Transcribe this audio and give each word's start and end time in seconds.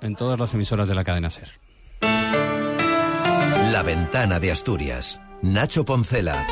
en 0.00 0.16
todas 0.16 0.38
las 0.38 0.54
emisoras 0.54 0.88
de 0.88 0.94
la 0.94 1.04
cadena 1.04 1.30
SER. 1.30 1.50
La 3.72 3.82
ventana 3.84 4.40
de 4.40 4.50
Asturias. 4.50 5.20
Nacho 5.42 5.84
Poncela. 5.84 6.46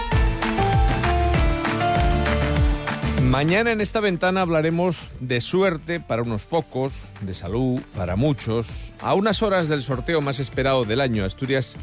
Mañana 3.22 3.70
en 3.70 3.80
esta 3.80 4.00
ventana 4.00 4.40
hablaremos 4.40 5.08
de 5.20 5.40
suerte 5.40 6.00
para 6.00 6.22
unos 6.22 6.46
pocos, 6.46 6.92
de 7.20 7.34
salud 7.34 7.80
para 7.94 8.16
muchos. 8.16 8.94
A 9.02 9.14
unas 9.14 9.42
horas 9.42 9.68
del 9.68 9.82
sorteo 9.82 10.20
más 10.20 10.40
esperado 10.40 10.84
del 10.84 11.00
año, 11.00 11.24
Asturias 11.24 11.76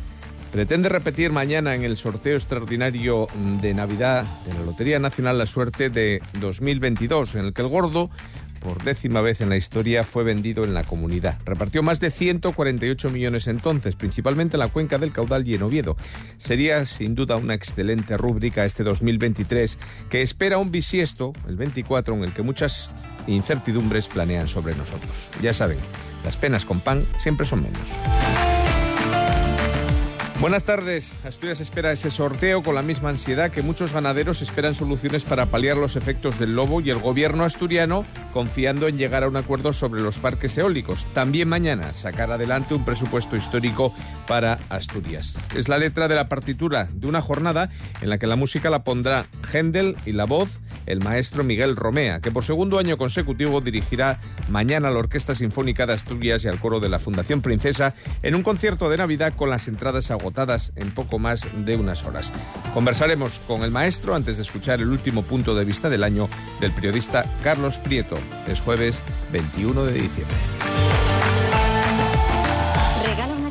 pretende 0.52 0.89
repetir 0.89 1.32
mañana 1.32 1.76
en 1.76 1.84
el 1.84 1.96
sorteo 1.98 2.36
extraordinario 2.36 3.28
de 3.62 3.74
Navidad 3.74 4.26
de 4.46 4.54
la 4.55 4.62
Lotería 4.66 5.00
Nacional 5.00 5.38
la 5.38 5.46
suerte 5.46 5.89
de 5.89 6.21
2022, 6.39 7.36
en 7.36 7.46
el 7.46 7.54
que 7.54 7.62
el 7.62 7.68
gordo 7.68 8.10
por 8.60 8.84
décima 8.84 9.21
vez 9.21 9.42
en 9.42 9.50
la 9.50 9.58
historia 9.58 10.04
fue 10.04 10.24
vendido 10.24 10.64
en 10.64 10.74
la 10.74 10.84
comunidad. 10.84 11.38
Repartió 11.46 11.84
más 11.84 12.00
de 12.00 12.12
148 12.12 13.10
millones 13.10 13.48
entonces, 13.48 13.96
principalmente 13.96 14.56
en 14.56 14.60
la 14.60 14.68
cuenca 14.68 14.98
del 14.98 15.14
Caudal 15.14 15.48
y 15.48 15.56
en 15.56 15.64
Oviedo. 15.64 15.98
Sería 16.38 16.86
sin 16.86 17.15
duda 17.15 17.36
una 17.36 17.54
excelente 17.54 18.18
rúbrica 18.18 18.65
este 18.65 18.84
2023 18.84 19.78
que 20.10 20.21
espera 20.21 20.57
un 20.57 20.71
bisiesto, 20.71 21.34
el 21.48 21.57
24, 21.57 22.15
en 22.15 22.24
el 22.24 22.34
que 22.34 22.42
muchas 22.42 22.89
incertidumbres 23.28 24.07
planean 24.07 24.48
sobre 24.48 24.76
nosotros. 24.76 25.29
Ya 25.42 25.54
saben, 25.54 25.78
las 26.24 26.37
penas 26.37 26.65
con 26.65 26.79
pan 26.79 27.06
siempre 27.20 27.46
son 27.46 27.64
menos. 27.64 28.46
Buenas 30.39 30.65
tardes. 30.65 31.15
Asturias 31.25 31.59
espera 31.61 31.91
ese 31.91 32.11
sorteo 32.11 32.61
con 32.61 32.75
la 32.75 32.83
misma 32.83 33.09
ansiedad 33.09 33.50
que 33.50 33.64
muchos 33.64 33.91
ganaderos 33.91 34.44
esperan 34.44 34.75
soluciones 34.75 35.23
para 35.23 35.47
paliar 35.47 35.78
los 35.78 35.95
efectos 35.95 36.38
del 36.38 36.55
lobo 36.55 36.80
y 36.80 36.91
el 36.91 37.00
gobierno 37.00 37.44
asturiano 37.44 38.05
confiando 38.33 38.88
en 38.88 39.00
llegar 39.00 39.23
a 39.23 39.30
un 39.30 39.36
acuerdo 39.36 39.73
sobre 39.73 40.03
los 40.03 40.19
parques 40.19 40.55
eólicos. 40.59 41.08
También 41.16 41.50
mañana 41.50 41.92
sacar 41.95 42.31
adelante 42.31 42.75
un 42.75 42.86
presupuesto 42.86 43.36
histórico 43.36 43.95
para 44.28 44.59
Asturias. 44.69 45.39
Es 45.56 45.70
la 45.70 45.80
letra 45.80 46.08
de 46.08 46.14
la 46.14 46.30
partitura 46.30 46.88
de 46.92 47.08
una 47.08 47.22
jornada 47.22 47.72
en 48.02 48.09
la 48.12 48.19
que 48.19 48.28
la 48.28 48.36
música 48.36 48.69
la 48.69 48.84
pondrá 48.84 49.25
Händel 49.52 49.95
y 50.06 50.12
la 50.12 50.25
voz 50.25 50.59
el 50.86 51.02
maestro 51.02 51.44
Miguel 51.44 51.75
Romea, 51.75 52.22
que 52.22 52.31
por 52.31 52.45
segundo 52.45 52.78
año 52.78 52.97
consecutivo 52.97 53.59
dirigirá 53.59 54.22
mañana 54.47 54.88
a 54.88 54.92
la 54.92 55.00
Orquesta 55.00 55.36
Sinfónica 55.36 55.86
de 55.86 55.94
Asturias 55.94 56.45
y 56.45 56.47
al 56.47 56.62
coro 56.62 56.80
de 56.80 56.88
la 56.88 57.00
Fundación 57.00 57.42
Princesa 57.42 57.95
en 58.22 58.36
un 58.36 58.44
concierto 58.44 58.88
de 58.88 58.97
Navidad 58.97 59.34
con 59.36 59.50
las 59.50 59.67
entradas 59.67 60.12
agotadas 60.12 60.27
en 60.75 60.94
poco 60.94 61.20
más 61.20 61.42
de 61.66 61.75
unas 61.75 62.03
horas. 62.03 62.31
Conversaremos 62.73 63.39
con 63.47 63.64
el 63.64 63.72
maestro 63.72 64.16
antes 64.16 64.38
de 64.38 64.44
escuchar 64.44 64.81
el 64.81 64.89
último 64.89 65.23
punto 65.23 65.56
de 65.56 65.66
vista 65.66 65.89
del 65.89 66.03
año 66.03 66.30
del 66.59 66.72
periodista 66.72 67.25
Carlos 67.44 67.78
Prieto. 67.78 68.16
Es 68.47 68.61
jueves 68.61 69.02
21 69.31 69.86
de 69.86 69.94
diciembre 69.94 70.38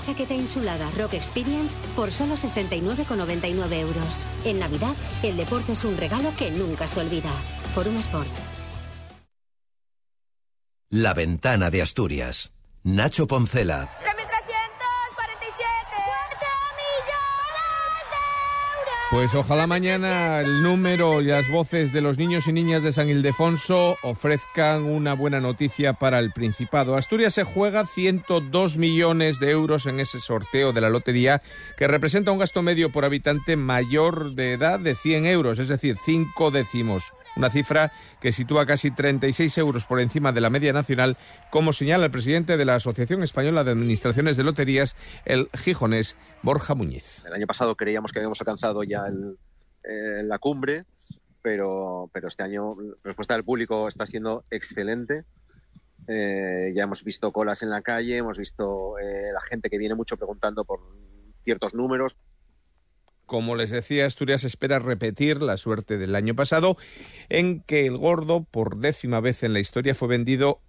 chaqueta 0.06 0.34
insulada 0.34 0.88
Rock 0.96 1.14
Experience 1.14 1.76
por 1.96 2.12
solo 2.12 2.34
69,99 2.34 3.72
euros. 3.80 4.24
En 4.44 4.60
Navidad, 4.60 4.94
el 5.24 5.36
deporte 5.36 5.72
es 5.72 5.84
un 5.84 5.96
regalo 5.96 6.32
que 6.38 6.50
nunca 6.52 6.86
se 6.86 7.00
olvida. 7.00 7.32
Forum 7.74 7.96
Sport. 7.98 8.30
La 10.90 11.12
ventana 11.12 11.70
de 11.70 11.82
Asturias. 11.82 12.52
Nacho 12.84 13.26
Poncela. 13.26 13.90
Pues 19.08 19.36
ojalá 19.36 19.68
mañana 19.68 20.40
el 20.40 20.64
número 20.64 21.20
y 21.20 21.26
las 21.26 21.48
voces 21.48 21.92
de 21.92 22.00
los 22.00 22.18
niños 22.18 22.48
y 22.48 22.52
niñas 22.52 22.82
de 22.82 22.92
San 22.92 23.08
Ildefonso 23.08 23.96
ofrezcan 24.02 24.82
una 24.82 25.14
buena 25.14 25.40
noticia 25.40 25.92
para 25.92 26.18
el 26.18 26.32
Principado. 26.32 26.96
Asturias 26.96 27.32
se 27.32 27.44
juega 27.44 27.86
102 27.86 28.76
millones 28.76 29.38
de 29.38 29.52
euros 29.52 29.86
en 29.86 30.00
ese 30.00 30.18
sorteo 30.18 30.72
de 30.72 30.80
la 30.80 30.90
lotería 30.90 31.40
que 31.78 31.86
representa 31.86 32.32
un 32.32 32.38
gasto 32.38 32.62
medio 32.62 32.90
por 32.90 33.04
habitante 33.04 33.56
mayor 33.56 34.32
de 34.32 34.54
edad 34.54 34.80
de 34.80 34.96
100 34.96 35.26
euros, 35.26 35.60
es 35.60 35.68
decir, 35.68 35.96
cinco 36.04 36.50
décimos 36.50 37.12
una 37.36 37.50
cifra 37.50 37.92
que 38.20 38.32
sitúa 38.32 38.66
casi 38.66 38.90
36 38.90 39.58
euros 39.58 39.84
por 39.86 40.00
encima 40.00 40.32
de 40.32 40.40
la 40.40 40.50
media 40.50 40.72
nacional, 40.72 41.16
como 41.50 41.72
señala 41.72 42.06
el 42.06 42.10
presidente 42.10 42.56
de 42.56 42.64
la 42.64 42.76
Asociación 42.76 43.22
Española 43.22 43.64
de 43.64 43.72
Administraciones 43.72 44.36
de 44.36 44.44
Loterías, 44.44 44.96
el 45.24 45.48
gijonés 45.54 46.16
Borja 46.42 46.74
Muñiz. 46.74 47.24
El 47.24 47.34
año 47.34 47.46
pasado 47.46 47.76
creíamos 47.76 48.12
que 48.12 48.18
habíamos 48.18 48.40
alcanzado 48.40 48.82
ya 48.82 49.06
eh, 49.08 50.22
la 50.24 50.38
cumbre, 50.38 50.84
pero, 51.42 52.10
pero 52.12 52.28
este 52.28 52.42
año 52.42 52.74
la 52.80 52.94
respuesta 53.04 53.34
del 53.34 53.44
público 53.44 53.88
está 53.88 54.06
siendo 54.06 54.44
excelente. 54.50 55.24
Eh, 56.08 56.72
ya 56.74 56.84
hemos 56.84 57.04
visto 57.04 57.32
colas 57.32 57.62
en 57.62 57.70
la 57.70 57.82
calle, 57.82 58.16
hemos 58.16 58.38
visto 58.38 58.98
eh, 58.98 59.32
la 59.32 59.40
gente 59.40 59.70
que 59.70 59.78
viene 59.78 59.94
mucho 59.94 60.16
preguntando 60.16 60.64
por 60.64 60.80
ciertos 61.42 61.74
números, 61.74 62.16
como 63.26 63.56
les 63.56 63.70
decía, 63.70 64.06
Asturias 64.06 64.44
espera 64.44 64.78
repetir 64.78 65.42
la 65.42 65.56
suerte 65.56 65.98
del 65.98 66.14
año 66.14 66.34
pasado, 66.34 66.76
en 67.28 67.60
que 67.60 67.86
el 67.86 67.96
gordo, 67.98 68.44
por 68.44 68.78
décima 68.78 69.20
vez 69.20 69.42
en 69.42 69.52
la 69.52 69.60
historia, 69.60 69.94
fue 69.94 70.08
vendido 70.08 70.60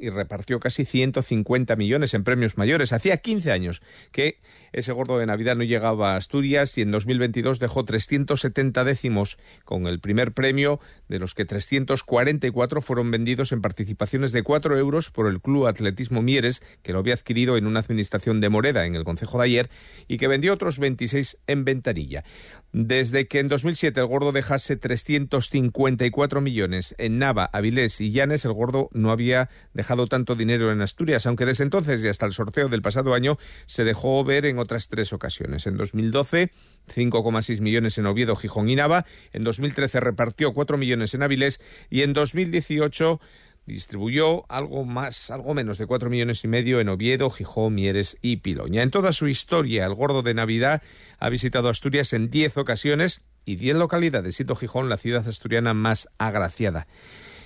y 0.00 0.10
repartió 0.10 0.60
casi 0.60 0.84
150 0.84 1.76
millones 1.76 2.14
en 2.14 2.24
premios 2.24 2.56
mayores. 2.56 2.92
Hacía 2.92 3.18
15 3.18 3.52
años 3.52 3.82
que 4.12 4.40
ese 4.72 4.92
gordo 4.92 5.18
de 5.18 5.26
Navidad 5.26 5.56
no 5.56 5.64
llegaba 5.64 6.14
a 6.14 6.16
Asturias 6.16 6.76
y 6.78 6.82
en 6.82 6.90
2022 6.90 7.58
dejó 7.58 7.84
370 7.84 8.84
décimos 8.84 9.38
con 9.64 9.86
el 9.86 10.00
primer 10.00 10.32
premio, 10.32 10.80
de 11.08 11.18
los 11.18 11.34
que 11.34 11.44
344 11.44 12.80
fueron 12.80 13.10
vendidos 13.10 13.52
en 13.52 13.62
participaciones 13.62 14.32
de 14.32 14.42
4 14.42 14.78
euros 14.78 15.10
por 15.10 15.26
el 15.26 15.40
Club 15.40 15.66
Atletismo 15.66 16.22
Mieres, 16.22 16.62
que 16.82 16.92
lo 16.92 16.98
había 16.98 17.14
adquirido 17.14 17.56
en 17.56 17.66
una 17.66 17.80
administración 17.80 18.40
de 18.40 18.48
Moreda, 18.48 18.86
en 18.86 18.94
el 18.94 19.04
Concejo 19.04 19.38
de 19.38 19.44
ayer, 19.44 19.70
y 20.06 20.18
que 20.18 20.28
vendió 20.28 20.52
otros 20.52 20.78
26 20.78 21.38
en 21.46 21.64
Ventanilla. 21.64 22.24
Desde 22.72 23.28
que 23.28 23.40
en 23.40 23.48
2007 23.48 23.98
el 23.98 24.06
gordo 24.06 24.30
dejase 24.30 24.76
354 24.76 26.40
millones 26.42 26.94
en 26.98 27.18
Nava, 27.18 27.48
Avilés 27.50 27.98
y 28.00 28.12
Llanes, 28.12 28.44
el 28.44 28.52
gordo 28.52 28.90
no 28.92 29.10
había 29.10 29.48
dejado 29.72 30.06
tanto 30.06 30.34
dinero 30.34 30.70
en 30.70 30.82
Asturias, 30.82 31.26
aunque 31.26 31.46
desde 31.46 31.64
entonces 31.64 32.02
y 32.04 32.08
hasta 32.08 32.26
el 32.26 32.32
sorteo 32.32 32.68
del 32.68 32.82
pasado 32.82 33.14
año 33.14 33.38
se 33.66 33.84
dejó 33.84 34.22
ver 34.22 34.44
en 34.44 34.57
otras 34.58 34.88
tres 34.88 35.12
ocasiones. 35.12 35.66
En 35.66 35.76
2012, 35.76 36.50
5,6 36.94 37.60
millones 37.60 37.98
en 37.98 38.06
Oviedo, 38.06 38.36
Gijón 38.36 38.68
y 38.68 38.76
Nava. 38.76 39.06
En 39.32 39.44
2013 39.44 40.00
repartió 40.00 40.52
4 40.52 40.78
millones 40.78 41.14
en 41.14 41.22
Avilés 41.22 41.60
y 41.90 42.02
en 42.02 42.12
2018 42.12 43.20
distribuyó 43.68 44.50
algo 44.50 44.84
más, 44.84 45.30
algo 45.30 45.54
menos 45.54 45.78
de 45.78 45.86
cuatro 45.86 46.10
millones 46.10 46.42
y 46.42 46.48
medio 46.48 46.80
en 46.80 46.88
Oviedo, 46.88 47.30
Gijón, 47.30 47.74
Mieres 47.74 48.16
y 48.22 48.38
Piloña. 48.38 48.82
En 48.82 48.90
toda 48.90 49.12
su 49.12 49.28
historia, 49.28 49.84
el 49.84 49.94
gordo 49.94 50.22
de 50.22 50.34
Navidad 50.34 50.82
ha 51.18 51.28
visitado 51.28 51.68
Asturias 51.68 52.12
en 52.14 52.30
diez 52.30 52.56
ocasiones 52.56 53.20
y 53.44 53.56
diez 53.56 53.76
localidades, 53.76 54.36
siendo 54.36 54.56
Gijón 54.56 54.88
la 54.88 54.96
ciudad 54.96 55.28
asturiana 55.28 55.74
más 55.74 56.08
agraciada. 56.18 56.86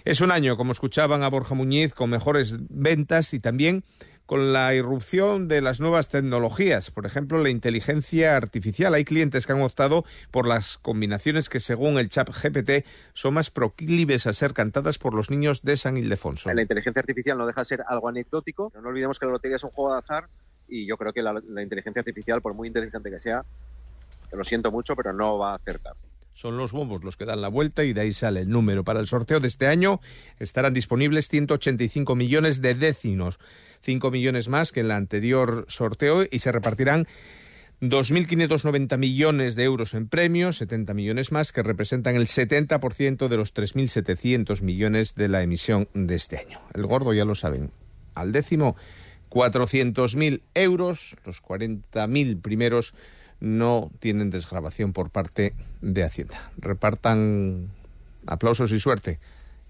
Es 0.05 0.21
un 0.21 0.33
año, 0.33 0.57
como 0.57 0.73
escuchaban 0.73 1.23
a 1.23 1.29
Borja 1.29 1.55
Muñiz, 1.55 1.95
con 1.95 2.11
mejores 2.11 2.57
ventas 2.69 3.35
y 3.35 3.41
también 3.41 3.85
con 4.33 4.55
la 4.55 4.75
irrupción 4.75 5.47
de 5.47 5.61
las 5.61 5.79
nuevas 5.79 6.09
tecnologías, 6.09 6.91
por 6.91 7.05
ejemplo, 7.05 7.37
la 7.37 7.51
inteligencia 7.51 8.35
artificial. 8.35 8.95
Hay 8.95 9.05
clientes 9.05 9.47
que 9.47 9.53
han 9.53 9.61
optado 9.61 10.07
por 10.31 10.47
las 10.47 10.79
combinaciones 10.79 11.51
que, 11.51 11.61
según 11.61 11.99
el 11.99 12.09
chat 12.09 12.31
GPT, 12.31 12.87
son 13.13 13.35
más 13.35 13.51
proclives 13.51 14.27
a 14.27 14.33
ser 14.33 14.55
cantadas 14.55 14.97
por 14.97 15.13
los 15.13 15.29
niños 15.29 15.61
de 15.61 15.77
San 15.77 15.99
Ildefonso. 15.99 16.51
La 16.51 16.63
inteligencia 16.63 17.01
artificial 17.01 17.37
no 17.37 17.47
deja 17.47 17.61
de 17.61 17.65
ser 17.67 17.85
algo 17.87 18.09
anecdótico, 18.09 18.73
no 18.81 18.89
olvidemos 18.89 19.19
que 19.19 19.27
la 19.27 19.33
lotería 19.33 19.57
es 19.57 19.65
un 19.65 19.71
juego 19.71 19.93
de 19.93 19.99
azar 19.99 20.31
y 20.67 20.87
yo 20.87 20.97
creo 20.97 21.13
que 21.13 21.21
la, 21.21 21.35
la 21.35 21.63
inteligencia 21.63 22.01
artificial, 22.01 22.41
por 22.41 22.55
muy 22.55 22.69
inteligente 22.69 23.11
que 23.11 23.19
sea, 23.19 23.45
lo 24.33 24.45
siento 24.45 24.73
mucho, 24.73 24.97
pero 24.97 25.13
no 25.13 25.37
va 25.37 25.53
a 25.53 25.57
acertar. 25.57 25.95
Son 26.35 26.57
los 26.57 26.73
bombos 26.73 27.05
los 27.05 27.17
que 27.17 27.25
dan 27.25 27.41
la 27.41 27.49
vuelta 27.49 27.85
y 27.85 27.93
de 27.93 28.01
ahí 28.01 28.13
sale 28.13 28.41
el 28.41 28.49
número. 28.49 28.85
Para 28.85 29.01
el 29.01 29.07
sorteo 29.07 29.41
de 29.41 29.49
este 29.49 29.67
año 29.67 30.01
estarán 30.39 30.75
disponibles 30.75 31.29
185 31.29 32.15
millones 32.15 32.63
de 32.63 32.75
décimos, 32.75 33.39
5 33.83 34.11
millones 34.11 34.49
más 34.49 34.73
que 34.73 34.81
en 34.81 34.87
el 34.87 34.93
anterior 34.93 35.67
sorteo 35.69 36.25
y 36.31 36.39
se 36.39 36.53
repartirán 36.53 37.07
2.590 37.83 38.97
millones 38.97 39.57
de 39.57 39.65
euros 39.65 39.93
en 39.95 40.07
premios, 40.07 40.59
70 40.59 40.95
millones 40.95 41.33
más, 41.33 41.53
que 41.53 41.65
representan 41.65 42.15
el 42.15 42.29
70% 42.29 43.27
de 43.27 43.37
los 43.37 43.53
3.700 43.55 44.63
millones 44.63 45.17
de 45.17 45.27
la 45.27 45.43
emisión 45.43 45.89
de 45.93 46.15
este 46.15 46.39
año. 46.39 46.61
El 46.75 46.87
gordo 46.87 47.13
ya 47.13 47.25
lo 47.25 47.35
saben. 47.35 47.73
Al 48.15 48.31
décimo, 48.31 48.77
400.000 49.31 50.43
euros, 50.55 51.17
los 51.25 51.43
40.000 51.43 52.41
primeros 52.41 52.95
no 53.43 53.91
tienen 53.99 54.31
desgrabación 54.31 54.93
por 54.93 55.11
parte 55.11 55.55
de 55.81 56.05
Hacienda. 56.05 56.53
Repartan 56.59 57.71
aplausos 58.25 58.71
y 58.71 58.79
suerte. 58.79 59.19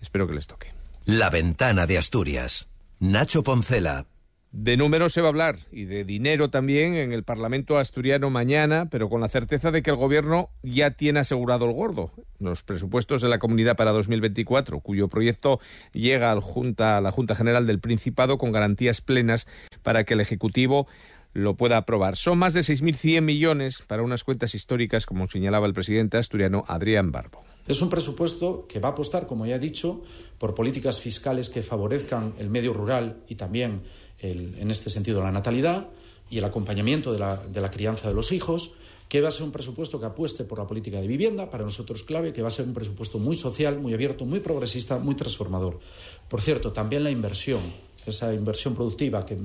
Espero 0.01 0.29
que 0.29 0.35
les 0.35 0.47
toque. 0.47 0.69
La 1.07 1.31
ventana 1.31 1.87
de 1.87 1.97
Asturias. 1.97 2.69
Nacho 3.01 3.43
Poncela. 3.43 4.05
De 4.53 4.77
números 4.77 5.15
se 5.15 5.23
va 5.23 5.29
a 5.29 5.31
hablar 5.31 5.61
y 5.73 5.87
de 5.87 6.05
dinero 6.05 6.51
también 6.51 6.95
en 6.95 7.13
el 7.13 7.25
Parlamento 7.25 7.79
asturiano 7.79 8.29
mañana, 8.29 8.89
pero 8.91 9.09
con 9.09 9.23
la 9.23 9.31
certeza 9.31 9.71
de 9.71 9.83
que 9.83 9.89
el 9.89 9.97
Gobierno 9.97 10.51
ya 10.63 10.91
tiene 10.91 11.21
asegurado 11.21 11.65
el 11.65 11.73
gordo. 11.73 12.11
Los 12.39 12.63
presupuestos 12.63 13.23
de 13.23 13.31
la 13.31 13.39
comunidad 13.39 13.77
para 13.77 13.93
2024, 13.93 14.81
cuyo 14.81 15.09
proyecto 15.09 15.59
llega 15.95 16.31
a 16.31 16.35
la 16.35 17.11
Junta 17.13 17.35
General 17.35 17.67
del 17.67 17.81
Principado 17.81 18.37
con 18.37 18.53
garantías 18.53 19.01
plenas 19.01 19.47
para 19.83 20.05
que 20.05 20.13
el 20.13 20.21
Ejecutivo 20.21 20.87
lo 21.33 21.57
pueda 21.57 21.77
aprobar. 21.77 22.17
Son 22.17 22.39
más 22.39 22.55
de 22.55 22.61
6.100 22.61 23.23
millones 23.23 23.83
para 23.87 24.03
unas 24.03 24.25
cuentas 24.25 24.55
históricas, 24.55 25.07
como 25.07 25.29
señalaba 25.29 25.67
el 25.67 25.75
presidente 25.75 26.19
asturiano 26.19 26.65
Adrián 26.69 27.13
Barbo. 27.13 27.43
Es 27.67 27.81
un 27.81 27.91
presupuesto 27.91 28.67
que 28.69 28.81
va 28.81 28.89
a 28.89 28.93
apostar, 28.93 29.27
como 29.27 29.47
ya 29.47 29.57
he 29.57 29.61
dicho, 29.61 30.03
por 30.39 30.55
políticas 30.55 31.01
fiscales 31.01 31.49
que 31.49 31.63
favorezcan 31.63 32.35
el 32.39 32.51
medio 32.51 32.73
rural 32.73 33.23
y 33.29 33.37
también 33.37 33.83
en 34.23 34.71
este 34.71 34.91
sentido, 34.91 35.23
la 35.23 35.33
natalidad 35.33 35.89
y 36.31 36.39
el 36.39 36.45
acompañamiento 36.45 37.13
de 37.13 37.19
la, 37.19 37.37
de 37.37 37.61
la 37.61 37.71
crianza 37.71 38.09
de 38.09 38.15
los 38.15 38.33
hijos, 38.33 38.77
que 39.09 39.21
va 39.21 39.29
a 39.29 39.33
ser 39.33 39.43
un 39.43 39.53
presupuesto 39.53 40.01
que 40.01 40.07
apueste 40.07 40.45
por 40.45 40.59
la 40.59 40.67
política 40.67 41.01
de 41.01 41.07
vivienda, 41.07 41.51
para 41.51 41.65
nosotros 41.65 42.03
clave, 42.03 42.33
que 42.33 42.41
va 42.41 42.49
a 42.49 42.53
ser 42.53 42.67
un 42.67 42.73
presupuesto 42.73 43.19
muy 43.19 43.37
social, 43.37 43.79
muy 43.79 43.93
abierto, 43.93 44.25
muy 44.25 44.41
progresista, 44.41 44.99
muy 44.99 45.15
transformador. 45.15 45.81
Por 46.29 46.41
cierto, 46.41 46.73
también 46.73 47.05
la 47.05 47.11
inversión, 47.11 47.61
esa 48.07 48.33
inversión 48.35 48.75
productiva 48.75 49.25
que 49.27 49.37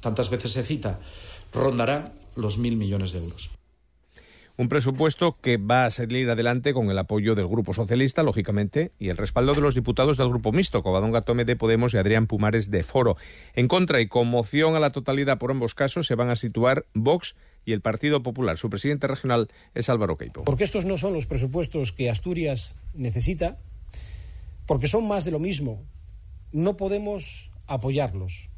tantas 0.00 0.30
veces 0.30 0.52
se 0.52 0.62
cita, 0.62 1.00
rondará 1.52 2.12
los 2.36 2.58
mil 2.58 2.76
millones 2.76 3.12
de 3.12 3.18
euros. 3.18 3.50
Un 4.58 4.68
presupuesto 4.68 5.36
que 5.40 5.56
va 5.56 5.84
a 5.84 5.90
salir 5.90 6.28
adelante 6.28 6.74
con 6.74 6.90
el 6.90 6.98
apoyo 6.98 7.36
del 7.36 7.46
Grupo 7.46 7.74
Socialista, 7.74 8.24
lógicamente, 8.24 8.90
y 8.98 9.08
el 9.08 9.16
respaldo 9.16 9.54
de 9.54 9.60
los 9.60 9.76
diputados 9.76 10.16
del 10.16 10.30
Grupo 10.30 10.50
Mixto, 10.50 10.82
Covadonga 10.82 11.20
Tome 11.20 11.44
de 11.44 11.54
Podemos 11.54 11.94
y 11.94 11.96
Adrián 11.96 12.26
Pumares 12.26 12.68
de 12.68 12.82
Foro. 12.82 13.16
En 13.54 13.68
contra 13.68 14.00
y 14.00 14.08
con 14.08 14.26
moción 14.26 14.74
a 14.74 14.80
la 14.80 14.90
totalidad 14.90 15.38
por 15.38 15.52
ambos 15.52 15.74
casos 15.74 16.08
se 16.08 16.16
van 16.16 16.30
a 16.30 16.34
situar 16.34 16.86
Vox 16.92 17.36
y 17.64 17.72
el 17.72 17.82
Partido 17.82 18.24
Popular. 18.24 18.58
Su 18.58 18.68
presidente 18.68 19.06
regional 19.06 19.46
es 19.76 19.88
Álvaro 19.88 20.16
Queipo. 20.16 20.42
Porque 20.42 20.64
estos 20.64 20.84
no 20.84 20.98
son 20.98 21.12
los 21.12 21.26
presupuestos 21.26 21.92
que 21.92 22.10
Asturias 22.10 22.74
necesita, 22.94 23.58
porque 24.66 24.88
son 24.88 25.06
más 25.06 25.24
de 25.24 25.30
lo 25.30 25.38
mismo. 25.38 25.84
No 26.50 26.76
podemos 26.76 27.47
apoyarlos 27.68 28.48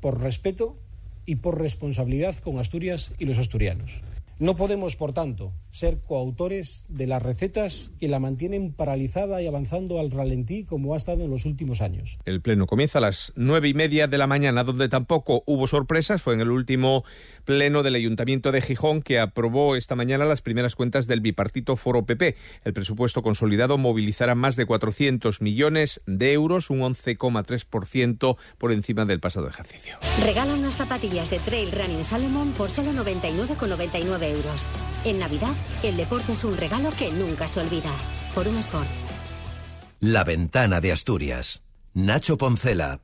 por 0.00 0.20
respeto 0.20 0.78
y 1.26 1.36
por 1.36 1.60
responsabilidad 1.60 2.36
con 2.36 2.58
Asturias 2.58 3.14
y 3.18 3.26
los 3.26 3.38
asturianos. 3.38 4.00
No 4.40 4.56
podemos, 4.56 4.96
por 4.96 5.12
tanto, 5.12 5.52
ser 5.70 6.00
coautores 6.00 6.86
de 6.88 7.06
las 7.06 7.22
recetas 7.22 7.92
que 8.00 8.08
la 8.08 8.18
mantienen 8.20 8.72
paralizada 8.72 9.42
y 9.42 9.46
avanzando 9.46 10.00
al 10.00 10.10
ralentí 10.10 10.64
como 10.64 10.94
ha 10.94 10.96
estado 10.96 11.24
en 11.24 11.30
los 11.30 11.44
últimos 11.44 11.82
años. 11.82 12.18
El 12.24 12.40
pleno 12.40 12.66
comienza 12.66 13.00
a 13.00 13.02
las 13.02 13.34
nueve 13.36 13.68
y 13.68 13.74
media 13.74 14.06
de 14.06 14.16
la 14.16 14.26
mañana, 14.26 14.64
donde 14.64 14.88
tampoco 14.88 15.42
hubo 15.44 15.66
sorpresas. 15.66 16.22
Fue 16.22 16.32
en 16.32 16.40
el 16.40 16.50
último 16.50 17.04
pleno 17.44 17.82
del 17.82 17.96
Ayuntamiento 17.96 18.50
de 18.50 18.62
Gijón 18.62 19.02
que 19.02 19.18
aprobó 19.18 19.76
esta 19.76 19.94
mañana 19.94 20.24
las 20.24 20.40
primeras 20.40 20.74
cuentas 20.74 21.06
del 21.06 21.20
bipartito 21.20 21.76
Foro 21.76 22.06
PP. 22.06 22.34
El 22.64 22.72
presupuesto 22.72 23.20
consolidado 23.20 23.76
movilizará 23.76 24.34
más 24.34 24.56
de 24.56 24.64
400 24.64 25.42
millones 25.42 26.00
de 26.06 26.32
euros, 26.32 26.70
un 26.70 26.80
11,3% 26.80 28.38
por 28.56 28.72
encima 28.72 29.04
del 29.04 29.20
pasado 29.20 29.48
ejercicio. 29.48 29.98
Regalan 30.24 30.60
unas 30.60 30.76
zapatillas 30.76 31.28
de 31.28 31.40
Trail 31.40 31.70
Running 31.72 32.04
Salomon 32.04 32.52
por 32.52 32.70
solo 32.70 32.92
99,99 32.92 34.29
euros. 34.30 34.70
En 35.04 35.18
Navidad, 35.18 35.54
el 35.82 35.96
deporte 35.96 36.32
es 36.32 36.44
un 36.44 36.56
regalo 36.56 36.90
que 36.98 37.10
nunca 37.10 37.48
se 37.48 37.60
olvida. 37.60 37.92
Por 38.34 38.48
un 38.48 38.56
Sport. 38.58 38.88
La 40.00 40.24
ventana 40.24 40.80
de 40.80 40.92
Asturias. 40.92 41.62
Nacho 41.92 42.38
Poncela. 42.38 43.00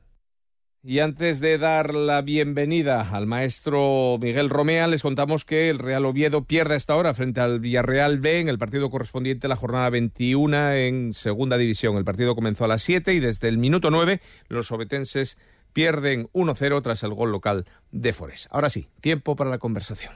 Y 0.83 0.99
antes 0.99 1.41
de 1.41 1.57
dar 1.57 1.93
la 1.93 2.21
bienvenida 2.21 3.09
al 3.09 3.27
maestro 3.27 4.17
Miguel 4.21 4.49
Romea, 4.49 4.87
les 4.87 5.01
contamos 5.01 5.43
que 5.43 5.69
el 5.69 5.79
Real 5.79 6.05
Oviedo 6.05 6.45
pierde 6.45 6.77
esta 6.77 6.95
hora 6.95 7.13
frente 7.13 7.41
al 7.41 7.59
Villarreal 7.59 8.21
B 8.21 8.39
en 8.39 8.47
el 8.47 8.57
partido 8.57 8.89
correspondiente 8.89 9.47
a 9.47 9.49
la 9.49 9.57
jornada 9.57 9.89
21 9.89 10.71
en 10.71 11.13
Segunda 11.13 11.57
División. 11.57 11.97
El 11.97 12.05
partido 12.05 12.35
comenzó 12.35 12.63
a 12.63 12.69
las 12.69 12.83
7 12.83 13.13
y 13.13 13.19
desde 13.19 13.49
el 13.49 13.57
minuto 13.57 13.91
9 13.91 14.21
los 14.47 14.71
obetenses 14.71 15.37
pierden 15.73 16.29
1-0 16.31 16.81
tras 16.81 17.03
el 17.03 17.13
gol 17.13 17.31
local 17.31 17.65
de 17.91 18.13
Forés. 18.13 18.47
Ahora 18.49 18.69
sí, 18.69 18.87
tiempo 19.01 19.35
para 19.35 19.49
la 19.49 19.57
conversación. 19.57 20.13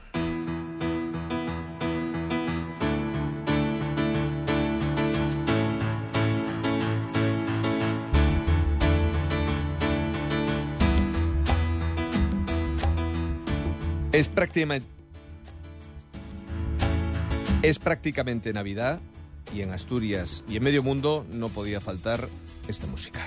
Es 14.22 14.28
prácticamente. 14.28 14.86
Navidad 18.52 19.00
y 19.52 19.62
en 19.62 19.72
Asturias 19.72 20.44
y 20.48 20.56
en 20.56 20.62
medio 20.62 20.84
mundo 20.84 21.26
no 21.32 21.48
podía 21.48 21.80
faltar 21.80 22.28
esta 22.68 22.86
música. 22.86 23.20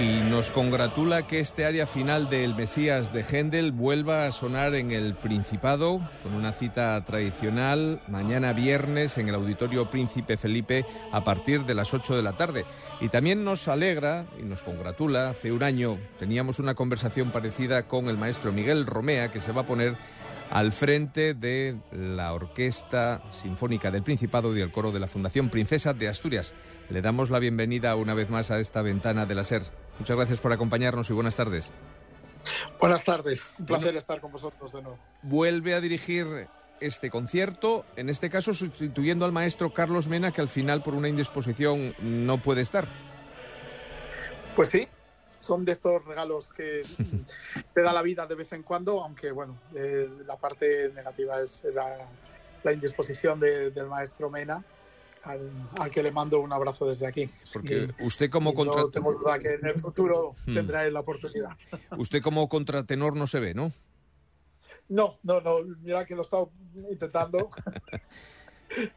Y 0.00 0.22
nos 0.30 0.50
congratula 0.50 1.26
que 1.26 1.40
este 1.40 1.66
área 1.66 1.86
final 1.86 2.30
del 2.30 2.54
Mesías 2.54 3.12
de 3.12 3.22
Händel 3.22 3.70
vuelva 3.70 4.26
a 4.26 4.32
sonar 4.32 4.74
en 4.74 4.92
el 4.92 5.14
Principado, 5.14 6.00
con 6.22 6.32
una 6.32 6.54
cita 6.54 7.04
tradicional 7.04 8.00
mañana 8.08 8.54
viernes 8.54 9.18
en 9.18 9.28
el 9.28 9.34
Auditorio 9.34 9.90
Príncipe 9.90 10.38
Felipe 10.38 10.86
a 11.12 11.22
partir 11.22 11.66
de 11.66 11.74
las 11.74 11.92
8 11.92 12.16
de 12.16 12.22
la 12.22 12.32
tarde. 12.32 12.64
Y 13.02 13.10
también 13.10 13.44
nos 13.44 13.68
alegra 13.68 14.24
y 14.40 14.42
nos 14.44 14.62
congratula, 14.62 15.28
hace 15.28 15.52
un 15.52 15.62
año 15.62 15.98
teníamos 16.18 16.60
una 16.60 16.74
conversación 16.74 17.30
parecida 17.30 17.86
con 17.86 18.08
el 18.08 18.16
maestro 18.16 18.52
Miguel 18.52 18.86
Romea, 18.86 19.28
que 19.28 19.42
se 19.42 19.52
va 19.52 19.62
a 19.62 19.66
poner 19.66 19.96
al 20.50 20.72
frente 20.72 21.34
de 21.34 21.76
la 21.92 22.32
Orquesta 22.32 23.22
Sinfónica 23.32 23.90
del 23.90 24.02
Principado 24.02 24.56
y 24.56 24.62
el 24.62 24.72
coro 24.72 24.92
de 24.92 25.00
la 25.00 25.08
Fundación 25.08 25.50
Princesa 25.50 25.92
de 25.92 26.08
Asturias. 26.08 26.54
Le 26.88 27.02
damos 27.02 27.28
la 27.28 27.38
bienvenida 27.38 27.94
una 27.96 28.14
vez 28.14 28.30
más 28.30 28.50
a 28.50 28.60
esta 28.60 28.80
ventana 28.80 29.26
de 29.26 29.34
la 29.34 29.44
SER. 29.44 29.79
Muchas 30.00 30.16
gracias 30.16 30.40
por 30.40 30.50
acompañarnos 30.50 31.10
y 31.10 31.12
buenas 31.12 31.36
tardes. 31.36 31.70
Buenas 32.80 33.04
tardes, 33.04 33.54
un 33.58 33.66
placer 33.66 33.94
estar 33.96 34.18
con 34.18 34.32
vosotros 34.32 34.72
de 34.72 34.80
nuevo. 34.80 34.98
Vuelve 35.22 35.74
a 35.74 35.80
dirigir 35.82 36.48
este 36.80 37.10
concierto, 37.10 37.84
en 37.96 38.08
este 38.08 38.30
caso 38.30 38.54
sustituyendo 38.54 39.26
al 39.26 39.32
maestro 39.32 39.74
Carlos 39.74 40.08
Mena, 40.08 40.32
que 40.32 40.40
al 40.40 40.48
final 40.48 40.82
por 40.82 40.94
una 40.94 41.10
indisposición 41.10 41.94
no 42.00 42.40
puede 42.40 42.62
estar. 42.62 42.88
Pues 44.56 44.70
sí, 44.70 44.88
son 45.38 45.66
de 45.66 45.72
estos 45.72 46.02
regalos 46.06 46.50
que 46.50 46.82
te 47.74 47.82
da 47.82 47.92
la 47.92 48.00
vida 48.00 48.26
de 48.26 48.36
vez 48.36 48.54
en 48.54 48.62
cuando, 48.62 49.02
aunque 49.02 49.32
bueno, 49.32 49.60
eh, 49.74 50.08
la 50.26 50.38
parte 50.38 50.90
negativa 50.94 51.42
es 51.42 51.62
la, 51.74 52.72
indisposición 52.72 53.38
del 53.38 53.86
maestro 53.86 54.30
Mena. 54.30 54.64
Al, 55.24 55.90
que 55.92 56.02
le 56.02 56.12
mando 56.12 56.40
un 56.40 56.52
abrazo 56.52 56.86
desde 56.86 57.06
aquí. 57.06 57.28
Porque 57.52 57.90
usted 58.00 58.30
como 58.30 58.54
contra... 58.54 58.82
No 58.82 58.90
tengo 58.90 59.12
duda 59.12 59.38
que 59.38 59.54
en 59.54 59.66
el 59.66 59.74
futuro 59.74 60.34
hmm. 60.46 60.54
tendrá 60.54 60.90
la 60.90 61.00
oportunidad. 61.00 61.50
Usted 61.98 62.22
como 62.22 62.48
contratenor 62.48 63.16
no 63.16 63.26
se 63.26 63.40
ve, 63.40 63.54
¿no? 63.54 63.72
No, 64.88 65.18
no, 65.22 65.40
no. 65.40 65.56
Mira 65.80 66.04
que 66.04 66.14
lo 66.14 66.22
he 66.22 66.24
estado 66.24 66.50
intentando 66.90 67.48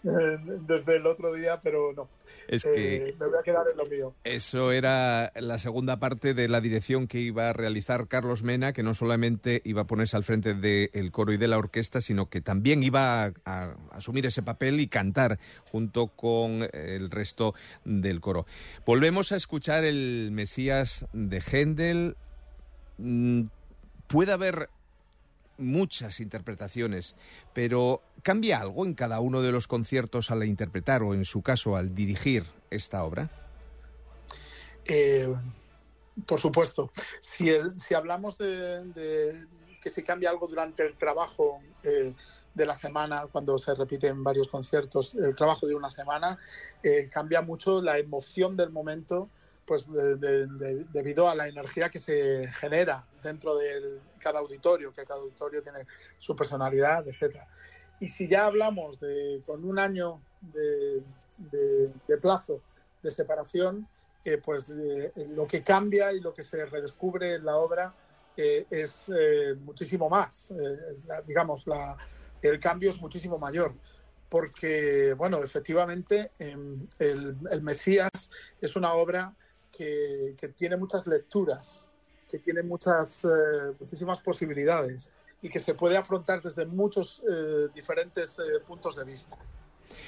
desde 0.04 0.96
el 0.98 1.06
otro 1.06 1.34
día, 1.34 1.60
pero 1.62 1.94
no. 1.94 2.10
Es 2.48 2.64
que 2.64 2.96
eh, 2.96 3.16
me 3.20 3.28
voy 3.28 3.38
a 3.40 3.44
quedar 3.44 3.66
en 3.72 3.78
lo 3.78 3.86
mío. 3.86 4.14
Eso 4.24 4.72
era 4.72 5.32
la 5.36 5.58
segunda 5.60 6.00
parte 6.00 6.34
de 6.34 6.48
la 6.48 6.62
dirección 6.62 7.08
que 7.08 7.20
iba 7.20 7.50
a 7.50 7.54
realizar 7.54 8.08
Carlos 8.08 8.44
Mena, 8.44 8.74
que 8.74 8.84
no 8.84 8.94
solamente 8.94 9.62
iba 9.64 9.84
a 9.84 9.88
ponerse 9.88 10.18
al 10.18 10.24
frente 10.24 10.54
del 10.54 11.12
coro 11.12 11.32
y 11.34 11.38
de 11.38 11.48
la 11.48 11.58
orquesta, 11.58 12.02
sino 12.02 12.30
que 12.30 12.42
también 12.42 12.84
iba 12.84 13.24
a, 13.24 13.34
a, 13.46 13.76
asumir 13.92 14.26
ese 14.26 14.44
papel 14.44 14.80
y 14.80 14.88
cantar 14.88 15.40
junto 15.72 16.08
con 16.08 16.68
el 16.74 17.10
resto 17.10 17.54
del 17.86 18.20
coro. 18.20 18.46
Volvemos 18.86 19.32
a 19.32 19.38
escuchar 19.38 19.86
el 19.86 20.30
Mesías 20.32 21.06
de 21.14 21.42
Händel. 21.42 22.18
Mm, 22.98 23.44
¿Puede 24.08 24.34
haber 24.34 24.70
muchas 25.64 26.20
interpretaciones, 26.20 27.16
pero 27.54 28.02
¿cambia 28.22 28.60
algo 28.60 28.86
en 28.86 28.94
cada 28.94 29.20
uno 29.20 29.42
de 29.42 29.52
los 29.52 29.68
conciertos 29.68 30.32
al 30.32 30.44
interpretar 30.44 31.04
o 31.04 31.14
en 31.14 31.26
su 31.26 31.42
caso 31.42 31.76
al 31.76 31.96
dirigir 31.96 32.46
esta 32.70 33.04
obra? 33.04 33.30
Eh, 34.86 35.34
por 36.26 36.40
supuesto. 36.40 36.92
Si, 37.22 37.50
si 37.72 37.94
hablamos 37.94 38.38
de, 38.38 39.46
que 39.82 39.90
se 39.90 40.04
cambia 40.04 40.30
algo 40.30 40.48
durante 40.48 40.86
el 40.86 40.96
trabajo 40.98 41.62
eh, 41.84 42.14
de 42.54 42.66
la 42.66 42.76
semana, 42.76 43.28
cuando 43.32 43.58
se 43.58 43.74
repiten 43.74 44.24
varios 44.24 44.48
conciertos, 44.48 45.16
el 45.16 45.36
trabajo 45.36 45.66
de 45.66 45.76
una 45.76 45.90
semana, 45.90 46.38
eh, 46.84 47.10
cambia 47.12 47.42
mucho 47.42 47.82
la 47.82 47.98
emoción 47.98 48.56
del 48.56 48.70
momento 48.70 49.30
pues 49.66 49.86
debido 49.88 51.30
a 51.30 51.36
la 51.36 51.48
energía 51.48 51.90
que 51.90 52.00
se 52.00 52.48
genera 52.48 53.04
dentro 53.22 53.56
de 53.56 54.00
cada 54.20 54.40
auditorio, 54.40 54.94
que 54.94 55.04
cada 55.04 55.20
auditorio 55.20 55.62
tiene 55.62 55.86
su 56.20 56.36
personalidad, 56.36 57.08
etcétera. 57.08 57.48
Y 58.00 58.10
si 58.10 58.28
ya 58.28 58.46
hablamos 58.46 59.00
de 59.00 59.42
con 59.46 59.64
un 59.64 59.80
año 59.80 60.22
de, 60.42 61.02
plazo 62.22 62.62
separación, 63.02 63.88
pues 64.44 64.70
lo 64.70 65.48
que 65.48 65.64
cambia 65.64 66.14
y 66.14 66.20
lo 66.20 66.34
que 66.34 66.44
se 66.44 66.66
redescubre 66.66 67.36
en 67.36 67.46
la 67.46 67.56
obra 67.56 67.94
es 68.36 69.10
muchísimo 69.62 70.10
más. 70.10 70.54
digamos, 71.26 71.68
la, 71.68 71.98
el 72.42 72.60
cambio 72.60 72.90
es 72.90 73.00
muchísimo 73.00 73.38
mayor 73.38 73.74
porque, 74.34 75.14
bueno, 75.14 75.44
efectivamente, 75.44 76.32
em, 76.40 76.88
el, 76.98 77.38
Mesías 77.62 78.32
es 78.60 78.76
una 78.76 78.94
obra 78.94 79.36
que, 79.76 80.54
tiene 80.56 80.78
muchas 80.78 81.06
lecturas, 81.08 81.90
que 82.30 82.40
tiene 82.40 82.64
muchas, 82.64 83.26
eh, 83.26 83.74
muchísimas 83.80 84.22
posibilidades 84.22 85.12
y 85.42 85.50
que 85.50 85.60
se 85.60 85.74
puede 85.74 85.98
afrontar 85.98 86.42
desde 86.42 86.66
muchos 86.66 87.22
eh, 87.30 87.68
diferentes 87.76 88.40
eh, 88.40 88.60
puntos 88.66 88.96
de 88.96 89.04
vista. 89.04 89.38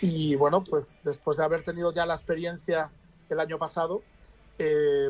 Y 0.01 0.35
bueno, 0.35 0.63
pues 0.63 0.95
después 1.03 1.37
de 1.37 1.43
haber 1.43 1.63
tenido 1.63 1.93
ya 1.93 2.05
la 2.05 2.13
experiencia 2.13 2.89
el 3.29 3.39
año 3.39 3.57
pasado, 3.57 4.01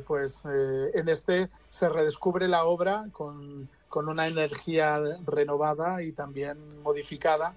pues 0.08 0.44
en 0.44 1.08
este 1.08 1.52
se 1.70 1.88
redescubre 1.88 2.48
la 2.48 2.66
obra 2.66 3.06
con, 3.12 3.70
con 3.88 4.10
una 4.10 4.26
energía 4.26 5.00
renovada 5.24 6.02
y 6.02 6.14
también 6.14 6.82
modificada 6.82 7.56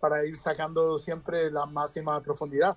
para 0.00 0.24
ir 0.24 0.36
sacando 0.36 0.98
siempre 0.98 1.48
la 1.52 1.64
máxima 1.66 2.20
profundidad. 2.20 2.76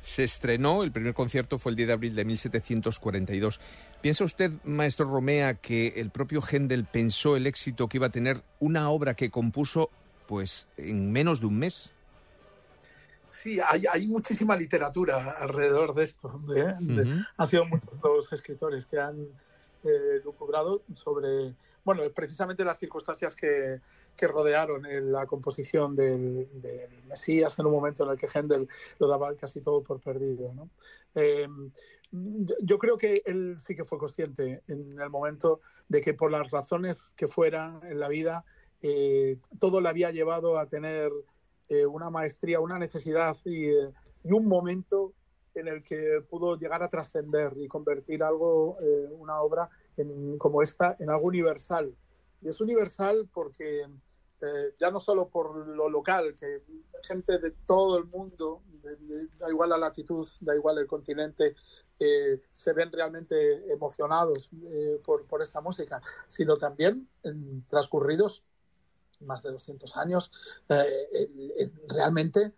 Se 0.00 0.24
estrenó, 0.24 0.82
el 0.82 0.92
primer 0.92 1.14
concierto 1.14 1.58
fue 1.58 1.70
el 1.70 1.76
10 1.76 1.86
de 1.86 1.92
abril 1.92 2.14
de 2.14 2.24
1742. 2.24 3.60
¿Piensa 4.00 4.24
usted, 4.24 4.50
maestro 4.64 5.06
Romea, 5.06 5.54
que 5.54 5.94
el 5.96 6.10
propio 6.10 6.42
Händel 6.42 6.84
pensó 6.84 7.36
el 7.36 7.46
éxito 7.46 7.88
que 7.88 7.98
iba 7.98 8.08
a 8.08 8.10
tener 8.10 8.42
una 8.58 8.90
obra 8.90 9.14
que 9.14 9.30
compuso 9.30 9.90
pues 10.26 10.68
en 10.76 11.12
menos 11.12 11.40
de 11.40 11.46
un 11.46 11.58
mes? 11.58 11.90
Sí, 13.28 13.58
hay, 13.60 14.06
muchísima 14.08 14.56
literatura 14.56 15.36
alrededor 15.38 15.94
de 15.94 16.04
esto. 16.04 16.40
¿eh? 16.54 16.74
han 17.36 17.46
sido 17.46 17.64
muchos 17.64 17.98
los 18.02 18.30
escritores 18.32 18.84
que 18.84 19.00
han 19.00 19.26
eh, 19.84 20.20
lucubrado 20.22 20.82
sobre 20.94 21.54
bueno, 21.84 22.02
precisamente 22.14 22.64
las 22.64 22.78
circunstancias 22.78 23.36
que, 23.36 23.80
rodearon 24.20 24.82
la 25.10 25.26
composición 25.26 25.96
del, 25.96 26.48
Mesías 27.08 27.58
en 27.58 27.66
un 27.66 27.72
momento 27.72 28.04
en 28.04 28.10
el 28.10 28.16
que 28.16 28.28
Händel 28.28 28.68
lo 28.98 29.08
daba 29.08 29.34
casi 29.34 29.60
todo 29.60 29.82
por 29.82 30.00
perdido. 30.00 30.52
Eh, 31.14 31.48
yo 32.60 32.78
creo 32.78 32.98
que 32.98 33.22
él 33.24 33.56
sí 33.58 33.74
que 33.74 33.84
fue 33.84 33.98
consciente 33.98 34.62
en 34.68 35.00
el 35.00 35.10
momento 35.10 35.60
de 35.88 36.00
que 36.00 36.14
por 36.14 36.30
las 36.30 36.50
razones 36.50 37.14
que 37.16 37.26
fueran 37.26 37.80
en 37.84 37.98
la 37.98 38.08
vida, 38.08 38.44
eh, 38.82 39.38
todo 39.58 39.80
le 39.80 39.88
había 39.88 40.10
llevado 40.10 40.58
a 40.58 40.66
tener 40.66 41.10
eh, 41.68 41.86
una 41.86 42.10
maestría, 42.10 42.60
una 42.60 42.78
necesidad 42.78 43.36
y, 43.44 43.70
y, 43.70 44.32
un 44.32 44.46
momento 44.46 45.14
en 45.54 45.68
el 45.68 45.82
que 45.82 46.24
pudo 46.28 46.56
llegar 46.56 46.82
a 46.82 46.88
trascender 46.88 47.52
y 47.56 47.68
convertir 47.68 48.22
algo, 48.22 48.76
una 49.18 49.40
obra, 49.40 49.68
como 50.38 50.62
esta 50.62 50.96
en 50.98 51.10
algo 51.10 51.26
universal. 51.26 51.94
Y 52.40 52.48
es 52.48 52.60
universal 52.60 53.28
porque 53.32 53.86
eh, 54.42 54.74
ya 54.78 54.90
no 54.90 54.98
solo 54.98 55.28
por 55.28 55.68
lo 55.68 55.88
local, 55.88 56.34
que 56.34 56.62
gente 57.04 57.38
de 57.38 57.52
todo 57.64 57.96
el 57.98 58.06
mundo, 58.06 58.62
da 59.38 59.48
igual 59.48 59.70
la 59.70 59.78
latitud, 59.78 60.26
da 60.40 60.56
igual 60.56 60.78
el 60.78 60.88
continente, 60.88 61.54
eh, 62.00 62.40
se 62.52 62.72
ven 62.72 62.90
realmente 62.90 63.72
emocionados 63.72 64.50
eh, 64.64 65.00
por, 65.04 65.26
por, 65.26 65.42
esta 65.42 65.60
música, 65.60 66.00
sino 66.26 66.56
también 66.56 67.08
en 67.22 67.64
transcurridos 67.68 68.42
más 69.24 69.42
de 69.42 69.50
200 69.50 69.96
años, 69.96 70.30
realmente 71.88 72.52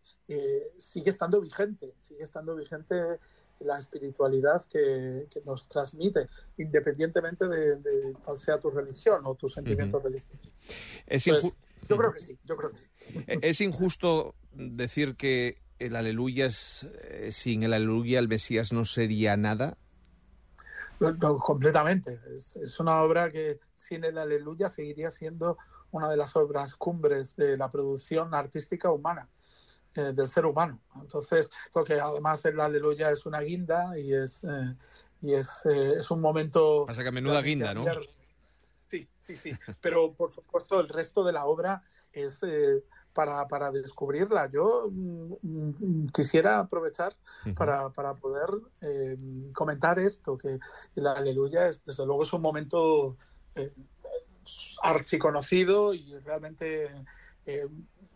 sigue 0.76 1.10
estando 1.10 1.40
vigente, 1.40 1.94
sigue 1.98 2.22
estando 2.22 2.54
vigente 2.56 3.18
la 3.60 3.78
espiritualidad 3.78 4.62
que, 4.70 5.26
nos 5.44 5.68
transmite, 5.68 6.28
independientemente 6.58 7.46
de, 7.48 8.14
cuál 8.24 8.38
sea 8.38 8.58
tu 8.58 8.70
religión 8.70 9.22
o 9.24 9.34
tu 9.34 9.48
sentimiento 9.48 10.00
religioso. 10.00 10.38
Es 11.06 11.24
pues, 11.24 11.56
yo 11.88 11.96
creo 11.96 12.12
que 12.12 12.20
sí, 12.20 12.38
yo 12.44 12.56
creo 12.56 12.70
que 12.70 12.78
sí. 12.78 12.88
¿Es 13.26 13.60
injusto 13.60 14.34
decir 14.52 15.16
que 15.16 15.62
el 15.78 15.96
aleluya 15.96 16.46
es, 16.46 16.84
eh, 17.02 17.30
sin 17.32 17.62
el 17.62 17.72
aleluya 17.72 18.18
el 18.18 18.28
Mesías 18.28 18.72
no 18.72 18.84
sería 18.84 19.36
nada? 19.36 19.76
completamente. 21.18 22.18
Es, 22.34 22.56
es, 22.56 22.80
una 22.80 23.02
obra 23.02 23.30
que 23.30 23.58
sin 23.74 24.04
el 24.04 24.16
aleluya 24.16 24.68
seguiría 24.68 25.10
siendo 25.10 25.58
una 25.94 26.08
de 26.08 26.16
las 26.16 26.34
obras 26.36 26.74
cumbres 26.74 27.36
de 27.36 27.56
la 27.56 27.70
producción 27.70 28.34
artística 28.34 28.90
humana. 28.90 29.28
Eh, 29.96 30.12
del 30.12 30.28
ser 30.28 30.44
humano. 30.44 30.80
Entonces, 31.00 31.52
porque 31.72 32.00
además 32.00 32.44
el 32.46 32.58
aleluya 32.58 33.10
es 33.10 33.26
una 33.26 33.40
guinda 33.42 33.96
y 33.96 34.12
es, 34.12 34.42
eh, 34.42 34.74
y 35.22 35.34
es, 35.34 35.64
eh, 35.66 35.98
es 35.98 36.10
un 36.10 36.20
momento... 36.20 36.84
Pasa 36.84 37.04
que 37.04 37.12
menuda 37.12 37.40
guinda, 37.40 37.72
¿no? 37.72 37.84
Sí, 38.88 39.08
sí, 39.20 39.36
sí. 39.36 39.52
Pero 39.80 40.12
por 40.12 40.32
supuesto 40.32 40.80
el 40.80 40.88
resto 40.88 41.22
de 41.22 41.30
la 41.30 41.44
obra 41.44 41.84
es 42.12 42.40
para, 43.12 43.46
para 43.46 43.70
descubrirla. 43.70 44.50
Yo 44.50 44.88
mm, 44.90 45.34
mm, 45.42 46.06
quisiera 46.08 46.58
aprovechar 46.58 47.14
para, 47.54 47.90
para, 47.90 48.14
poder 48.14 48.48
comentar 49.54 50.00
esto, 50.00 50.36
que 50.36 50.58
el 50.96 51.06
aleluya 51.06 51.68
es, 51.68 51.84
desde 51.84 52.04
luego 52.04 52.24
es 52.24 52.32
un 52.32 52.42
momento 52.42 53.16
archiconocido 54.82 55.94
y 55.94 56.18
realmente 56.20 56.90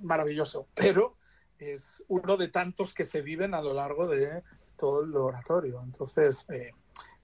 maravilloso. 0.00 0.68
Pero 0.75 1.16
es 1.58 2.04
uno 2.08 2.37
de 2.37 2.49
tantos 2.49 2.94
que 2.94 3.04
se 3.04 3.23
viven 3.23 3.54
a 3.54 3.62
lo 3.62 3.75
largo 3.75 4.06
de 4.06 4.42
todo 4.76 5.02
el 5.02 5.14
oratorio. 5.16 5.82
Entonces, 5.85 6.47
eh, 6.50 6.70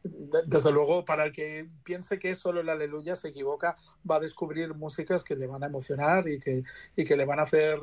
desde 0.03 0.71
luego, 0.71 1.05
para 1.05 1.25
el 1.25 1.33
que 1.33 1.67
piense 1.83 2.19
que 2.19 2.35
solo 2.35 2.61
el 2.61 2.69
aleluya 2.69 3.17
se 3.17 3.29
equivoca, 3.29 3.77
va 4.09 4.17
a 4.17 4.21
descubrir 4.21 4.75
músicas 4.75 5.25
que 5.25 5.37
le 5.37 5.47
van 5.47 5.63
a 5.63 5.67
emocionar 5.67 6.29
y 6.29 6.39
que, 6.39 6.63
y 6.97 7.05
que 7.05 7.17
le 7.17 7.25
van 7.25 7.41
a 7.41 7.45
hacer 7.45 7.81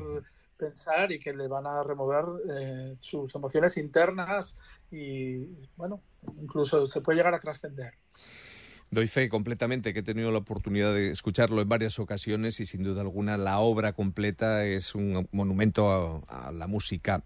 pensar 0.58 1.12
y 1.12 1.20
que 1.20 1.34
le 1.34 1.48
van 1.48 1.66
a 1.66 1.82
remover 1.82 2.25
eh, 2.51 2.96
sus 3.00 3.34
emociones 3.34 3.78
internas 3.78 4.56
y, 4.92 5.46
bueno, 5.75 6.01
incluso 6.40 6.86
se 6.86 7.01
puede 7.01 7.18
llegar 7.18 7.34
a 7.34 7.40
trascender. 7.40 7.96
Doy 8.91 9.07
fe 9.07 9.29
completamente 9.29 9.93
que 9.93 10.01
he 10.01 10.03
tenido 10.03 10.33
la 10.33 10.39
oportunidad 10.39 10.93
de 10.93 11.12
escucharlo 11.12 11.62
en 11.62 11.69
varias 11.69 11.98
ocasiones 11.98 12.60
y 12.60 12.65
sin 12.65 12.83
duda 12.83 13.00
alguna 13.00 13.38
la 13.38 13.60
obra 13.60 13.93
completa 13.93 14.65
es 14.65 14.95
un 14.95 15.29
monumento 15.31 16.25
a, 16.27 16.51
la 16.51 16.67
música. 16.67 17.24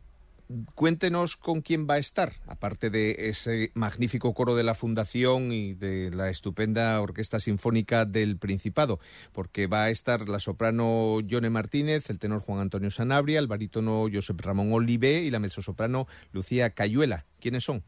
Cuéntenos 0.76 1.36
con 1.38 1.62
quién 1.62 1.88
va 1.90 1.96
a 1.96 1.98
estar, 1.98 2.34
aparte 2.46 2.92
de 2.92 3.30
ese 3.30 3.72
magnífico 3.74 4.36
coro 4.36 4.56
de 4.56 4.62
la 4.62 4.76
Fundación 4.76 5.52
y 5.52 5.74
de 5.74 6.12
la 6.12 6.30
estupenda 6.30 7.02
Orquesta 7.02 7.40
Sinfónica 7.40 8.06
del 8.06 8.38
Principado, 8.38 9.00
porque 9.34 9.66
va 9.66 9.86
a 9.86 9.90
estar 9.90 10.30
la 10.30 10.38
soprano 10.38 11.20
Yone 11.22 11.50
Martínez, 11.50 12.12
el 12.12 12.20
tenor 12.20 12.42
Juan 12.42 12.60
Antonio 12.60 12.92
Sanabria, 12.92 13.40
el 13.40 13.48
barítono 13.48 14.06
Josep 14.14 14.40
Ramón 14.40 14.72
Olivé 14.72 15.24
y 15.24 15.32
la 15.32 15.40
mezzosoprano 15.40 16.06
Lucía 16.32 16.70
Cayuela. 16.70 17.26
¿Quiénes 17.40 17.64
son? 17.64 17.82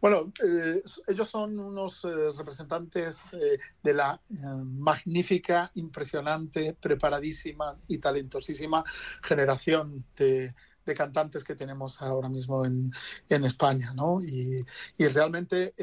Bueno, 0.00 0.32
eh, 0.44 0.82
ellos 1.08 1.28
son 1.28 1.58
unos 1.58 2.04
eh, 2.04 2.08
representantes 2.36 3.32
eh, 3.32 3.58
de 3.82 3.94
la 3.94 4.20
magnífica, 4.64 5.70
impresionante, 5.74 6.74
preparadísima 6.74 7.78
y 7.88 7.98
talentosísima 7.98 8.84
generación 9.22 10.04
de, 10.16 10.54
cantantes 10.94 11.42
que 11.42 11.56
tenemos 11.56 12.00
ahora 12.00 12.28
mismo 12.28 12.64
en, 12.64 12.92
España, 13.28 13.92
¿no? 13.94 14.20
Y, 14.22 14.64
realmente 14.98 15.74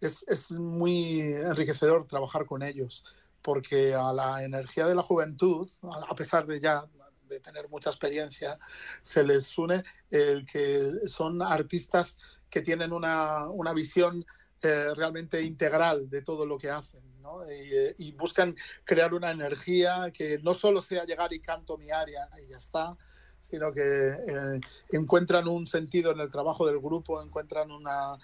es, 0.00 0.24
es, 0.28 0.52
muy 0.52 1.20
enriquecedor 1.20 2.06
trabajar 2.06 2.46
con 2.46 2.62
ellos, 2.62 3.02
porque 3.42 3.94
a 3.94 4.12
la 4.12 4.44
energía 4.44 4.86
de 4.86 4.94
la 4.94 5.02
juventud, 5.02 5.68
a 6.08 6.14
pesar 6.14 6.46
de 6.46 6.60
ya 6.60 6.84
de 7.28 7.40
tener 7.40 7.68
mucha 7.68 7.90
experiencia, 7.90 8.58
se 9.02 9.24
les 9.24 9.58
une 9.58 9.82
el 10.10 10.46
que 10.46 10.92
son 11.06 11.42
artistas 11.42 12.16
que 12.50 12.62
tienen 12.62 12.92
una, 12.92 13.48
una 13.48 13.72
visión 13.72 14.24
eh, 14.60 14.92
realmente 14.96 15.40
integral 15.40 16.10
de 16.10 16.22
todo 16.22 16.44
lo 16.44 16.58
que 16.58 16.68
hacen. 16.68 17.00
eh, 17.48 17.94
y, 17.98 18.12
buscan 18.12 18.56
crear 18.84 19.14
una 19.14 19.30
energía 19.30 20.10
que 20.12 20.38
no 20.42 20.52
solo 20.52 20.80
sea 20.80 21.04
llegar 21.04 21.32
y 21.32 21.40
canto 21.40 21.76
mi 21.76 21.90
área 21.92 22.28
y 22.42 22.48
ya 22.48 22.56
está, 22.56 22.96
sino 23.40 23.72
que 23.72 23.82
eh, 23.82 24.60
encuentran 24.90 25.46
un 25.46 25.66
sentido 25.68 26.10
en 26.10 26.18
el 26.18 26.30
trabajo 26.30 26.66
del 26.66 26.80
grupo, 26.80 27.22
encuentran 27.22 27.70
una, 27.70 28.18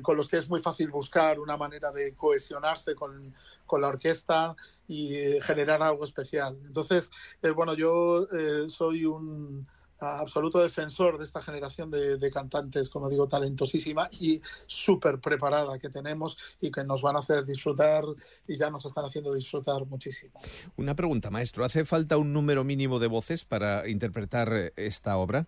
con 0.00 0.16
los 0.16 0.28
que 0.28 0.38
es 0.38 0.48
muy 0.48 0.60
fácil 0.60 0.90
buscar 0.90 1.38
una 1.40 1.58
manera 1.58 1.92
de 1.92 2.14
cohesionarse 2.14 2.94
con, 2.94 3.34
con 3.66 3.82
la 3.82 3.88
orquesta 3.88 4.56
y 4.86 5.40
generar 5.42 5.82
algo 5.82 6.04
especial. 6.04 6.58
Entonces, 6.64 7.10
bueno, 7.54 7.74
yo 7.74 8.26
soy 8.68 9.04
un 9.04 9.66
absoluto 10.00 10.60
defensor 10.60 11.18
de 11.18 11.24
esta 11.24 11.42
generación 11.42 11.90
de, 11.90 12.30
cantantes, 12.30 12.88
como 12.88 13.08
digo, 13.08 13.26
talentosísima 13.26 14.08
y 14.20 14.40
súper 14.66 15.18
preparada 15.18 15.78
que 15.78 15.88
tenemos 15.88 16.38
y 16.60 16.70
que 16.70 16.84
nos 16.84 17.02
van 17.02 17.16
a 17.16 17.20
hacer 17.20 17.44
disfrutar 17.44 18.04
y 18.46 18.56
ya 18.56 18.70
nos 18.70 18.84
están 18.84 19.04
haciendo 19.04 19.34
disfrutar 19.34 19.84
muchísimo. 19.86 20.40
Una 20.76 20.94
pregunta, 20.94 21.30
maestro. 21.30 21.64
¿Hace 21.64 21.84
falta 21.84 22.16
un 22.16 22.32
número 22.32 22.64
mínimo 22.64 22.98
de 22.98 23.06
voces 23.08 23.44
para 23.44 23.88
interpretar 23.88 24.72
esta 24.76 25.16
obra? 25.16 25.46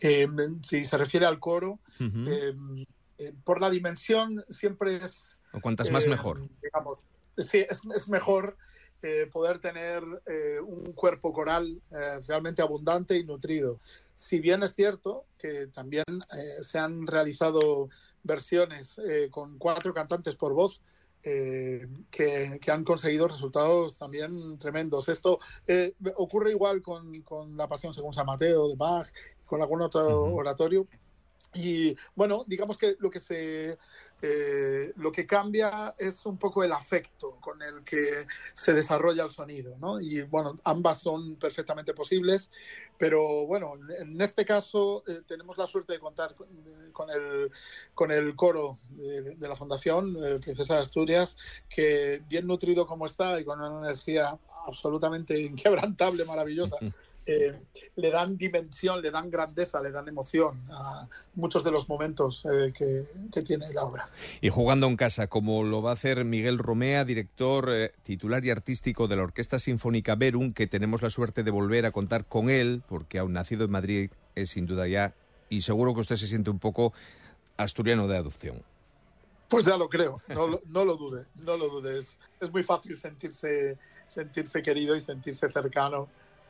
Eh, 0.00 0.28
si 0.62 0.84
se 0.84 0.98
refiere 0.98 1.26
al 1.26 1.38
coro, 1.38 1.78
por 3.44 3.60
la 3.60 3.70
dimensión 3.70 4.44
siempre 4.48 4.96
es... 4.96 5.40
O 5.52 5.60
cuantas 5.60 5.90
más 5.90 6.06
mejor. 6.06 6.48
Digamos, 6.62 7.00
sí, 7.38 7.64
es, 7.68 8.08
mejor 8.08 8.56
poder 9.32 9.58
tener 9.58 10.04
un 10.64 10.92
cuerpo 10.92 11.32
coral 11.32 11.80
realmente 12.26 12.62
abundante 12.62 13.16
y 13.16 13.24
nutrido. 13.24 13.80
Si 14.14 14.40
bien 14.40 14.62
es 14.62 14.74
cierto 14.74 15.24
que 15.38 15.66
también 15.66 16.04
se 16.62 16.78
han 16.78 17.06
realizado 17.06 17.88
versiones 18.22 19.00
con 19.30 19.58
cuatro 19.58 19.92
cantantes 19.92 20.36
por 20.36 20.52
voz, 20.54 20.82
eh, 21.24 21.86
que, 22.10 22.58
han 22.68 22.82
conseguido 22.82 23.28
resultados 23.28 23.96
también 23.96 24.58
tremendos. 24.58 25.08
Esto 25.08 25.38
eh, 25.68 25.94
ocurre 26.16 26.50
igual 26.50 26.82
con, 26.82 27.22
con, 27.22 27.56
la 27.56 27.68
Pasión 27.68 27.94
según 27.94 28.12
San 28.12 28.26
Mateo 28.26 28.68
de 28.68 28.74
Bach, 28.74 29.06
con 29.46 29.62
algún 29.62 29.82
otro 29.82 30.34
oratorio. 30.34 30.88
Y 31.54 31.96
bueno, 32.16 32.44
digamos 32.48 32.76
que 32.76 32.96
lo 32.98 33.08
que 33.08 33.20
se 33.20 33.78
eh, 34.24 34.92
lo 34.96 35.10
que 35.10 35.26
cambia 35.26 35.96
es 35.98 36.24
un 36.26 36.38
poco 36.38 36.62
el 36.62 36.70
afecto 36.70 37.38
con 37.40 37.60
el 37.60 37.82
que 37.82 38.04
se 38.54 38.72
desarrolla 38.72 39.24
el 39.24 39.32
sonido, 39.32 39.76
¿no? 39.78 40.00
Y 40.00 40.22
bueno, 40.22 40.60
ambas 40.62 41.02
son 41.02 41.34
perfectamente 41.34 41.92
posibles, 41.92 42.48
pero 42.98 43.48
bueno, 43.48 43.74
en 43.98 44.20
este 44.20 44.44
caso 44.44 45.02
eh, 45.08 45.22
tenemos 45.26 45.58
la 45.58 45.66
suerte 45.66 45.94
de 45.94 45.98
contar 45.98 46.36
con, 46.92 47.10
el, 47.10 47.50
con 47.94 48.12
el 48.12 48.36
coro 48.36 48.78
de, 48.90 49.36
la 49.40 49.56
Fundación 49.56 50.16
eh, 50.24 50.38
Princesa 50.38 50.76
de 50.76 50.82
Asturias, 50.82 51.36
que 51.68 52.22
bien 52.28 52.46
nutrido 52.46 52.86
como 52.86 53.06
está 53.06 53.40
y 53.40 53.44
con 53.44 53.60
una 53.60 53.88
energía 53.88 54.38
absolutamente 54.68 55.40
inquebrantable, 55.40 56.24
maravillosa. 56.24 56.76
Eh, 57.24 57.52
le 57.96 58.10
dan 58.10 58.36
dimensión, 58.36 59.00
le 59.00 59.12
dan 59.12 59.30
grandeza, 59.30 59.80
le 59.80 59.92
dan 59.92 60.08
emoción 60.08 60.60
a 60.70 61.08
muchos 61.34 61.62
de 61.62 61.70
los 61.70 61.88
momentos 61.88 62.44
eh, 62.46 62.72
que, 62.72 63.42
tiene 63.42 63.72
la 63.72 63.84
obra. 63.84 64.08
Y 64.40 64.48
jugando 64.48 64.88
en 64.88 64.96
casa, 64.96 65.28
como 65.28 65.62
lo 65.62 65.82
va 65.82 65.90
a 65.90 65.92
hacer 65.92 66.24
Miguel 66.24 66.58
Romea, 66.58 67.04
director 67.04 67.68
eh, 67.70 67.92
titular 68.02 68.44
y 68.44 68.50
artístico 68.50 69.06
de 69.06 69.16
la 69.16 69.22
Orquesta 69.22 69.60
Sinfónica 69.60 70.16
Verum, 70.16 70.52
que 70.52 70.66
tenemos 70.66 71.02
la 71.02 71.10
suerte 71.10 71.44
de 71.44 71.50
volver 71.52 71.86
a 71.86 71.92
contar 71.92 72.24
con 72.24 72.50
él, 72.50 72.82
porque 72.88 73.18
aún 73.18 73.34
nacido 73.34 73.64
en 73.64 73.70
Madrid 73.70 74.10
es 74.34 74.50
sin 74.50 74.66
duda 74.66 74.88
ya, 74.88 75.14
y 75.48 75.62
seguro 75.62 75.94
que 75.94 76.00
usted 76.00 76.16
se 76.16 76.26
siente 76.26 76.50
un 76.50 76.58
poco 76.58 76.92
asturiano 77.56 78.08
de 78.08 78.16
adopción. 78.16 78.62
Pues 79.48 79.66
ya 79.66 79.76
lo 79.76 79.88
creo, 79.88 80.20
no, 80.28 80.84
lo 80.84 80.96
dude, 80.96 81.26
no 81.36 81.56
lo 81.56 81.68
dudes. 81.68 82.18
Es 82.40 82.50
muy 82.50 82.62
fácil 82.62 82.96
sentirse, 82.96 83.76
sentirse 84.06 84.62
querido 84.62 84.96
y 84.96 85.00
sentirse 85.00 85.52
cercano 85.52 86.08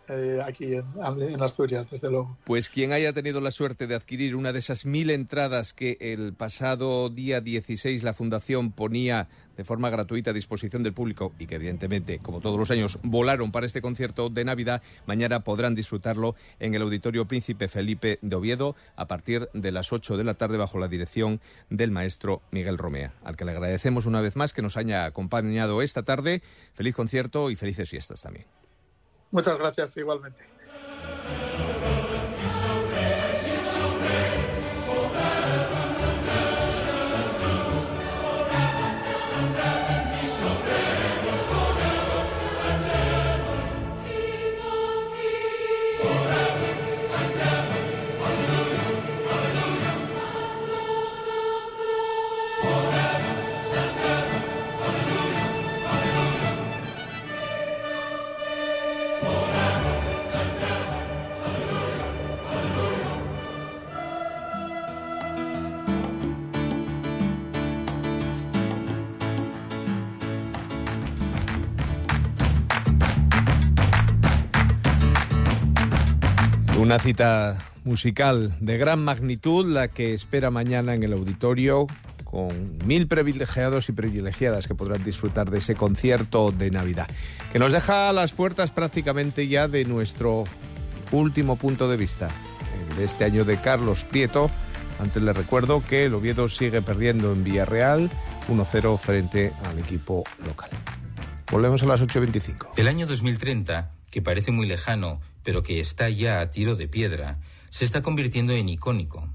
eh, 0.09 0.40
aquí 0.44 0.75
en, 0.75 1.42
Asturias, 1.42 1.88
desde 1.90 2.11
luego. 2.11 2.37
Pues 2.44 2.68
quien 2.68 2.92
haya 2.92 3.12
tenido 3.12 3.40
la 3.40 3.50
suerte 3.50 3.87
de 3.87 3.94
adquirir 3.94 4.37
una 4.37 4.52
de 4.52 4.59
esas 4.59 4.85
mil 4.85 5.11
entradas 5.11 5.73
que 5.73 5.97
el 6.00 6.35
pasado 6.35 7.09
día 7.11 7.40
16 7.40 8.02
la 8.02 8.12
Fundación 8.12 8.73
ponía 8.73 9.28
de 9.56 9.64
forma 9.64 9.90
gratuita 9.90 10.30
a 10.30 10.35
disposición 10.35 10.82
del 10.82 10.92
público 10.92 11.32
y 11.38 11.47
que 11.47 11.56
evidentemente, 11.56 12.18
como 12.18 12.40
todos 12.40 12.59
los 12.59 12.71
años, 12.71 12.99
volaron 13.02 13.52
para 13.52 13.66
este 13.66 13.82
concierto 13.82 14.30
de 14.30 14.44
Navidad, 14.44 14.82
mañana 15.06 15.40
podrán 15.40 15.75
disfrutarlo 15.75 16.35
en 16.59 16.75
el 16.75 16.82
Auditorio 16.82 17.26
Príncipe 17.26 17.68
Felipe 17.68 18.18
de 18.23 18.37
Oviedo 18.37 18.76
a 18.97 19.06
partir 19.06 19.49
de 19.52 19.73
las 19.73 19.92
8 19.92 20.16
de 20.16 20.25
la 20.25 20.35
tarde 20.35 20.56
bajo 20.56 20.78
la 20.78 20.88
dirección 20.88 21.40
del 21.71 21.90
maestro 21.90 22.42
Miguel 22.50 22.78
Romea, 22.78 23.12
al 23.25 23.37
que 23.37 23.44
le 23.44 23.52
agradecemos 23.52 24.06
una 24.06 24.21
vez 24.21 24.37
más 24.37 24.52
que 24.52 24.62
nos 24.62 24.76
haya 24.76 25.04
acompañado 25.04 25.82
esta 25.82 26.02
tarde. 26.02 26.42
Feliz 26.75 26.94
concierto 26.94 27.50
y 27.50 27.56
felices 27.56 27.88
fiestas 27.88 28.23
también. 28.23 28.47
Muchas 29.32 29.56
gracias 29.56 29.96
igualmente. 29.96 30.42
Una 76.92 76.98
cita 76.98 77.59
musical 77.85 78.55
de 78.61 78.76
gran 78.76 79.02
magnitud, 79.02 79.66
la 79.66 79.88
que 79.88 80.12
espera 80.12 80.50
mañana 80.50 80.92
en 80.92 81.02
el 81.02 81.14
auditorio, 81.14 81.87
con 82.22 82.76
mil 82.85 83.07
privilegiados 83.07 83.88
y 83.88 83.92
privilegiadas 83.92 84.66
que 84.66 84.74
podrán 84.74 85.02
disfrutar 85.02 85.50
de 85.50 85.61
ese 85.61 85.74
concierto 85.74 86.52
de 86.52 86.70
Navidad, 86.70 87.09
que 87.50 87.59
nos 87.59 87.72
deja 87.72 88.11
a 88.11 88.12
las 88.12 88.35
puertas 88.35 88.72
prácticamente 88.72 89.48
ya 89.48 89.68
de 89.68 89.87
nuestro 89.87 90.44
último 91.12 91.57
punto 91.57 91.88
de 91.88 91.96
vista, 91.96 92.28
de 92.98 93.05
este 93.05 93.24
año 93.24 93.46
de 93.46 93.59
Carlos 93.59 94.05
Prieto. 94.05 94.50
Antes 95.00 95.22
le 95.22 95.33
recuerdo 95.33 95.81
que 95.81 96.05
el 96.05 96.12
Oviedo 96.12 96.50
sigue 96.50 96.83
perdiendo 96.83 97.33
en 97.33 97.42
Villarreal 97.42 98.11
1-0 98.48 98.98
frente 98.98 99.55
al 99.64 99.78
equipo 99.78 100.24
local. 100.44 100.68
Volvemos 101.50 101.83
a 101.85 101.87
las 101.87 102.02
8.25. 102.02 102.66
El 102.76 102.87
año 102.87 103.07
2030, 103.07 103.92
que 104.12 104.22
parece 104.22 104.53
muy 104.53 104.68
lejano 104.68 105.20
pero 105.42 105.62
que 105.62 105.81
está 105.81 106.09
ya 106.09 106.40
a 106.40 106.51
tiro 106.51 106.77
de 106.77 106.87
piedra, 106.87 107.40
se 107.70 107.85
está 107.85 108.03
convirtiendo 108.03 108.53
en 108.53 108.68
icónico, 108.68 109.29